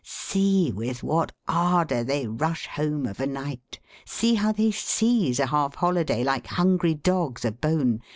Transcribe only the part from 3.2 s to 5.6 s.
night! See how they seize a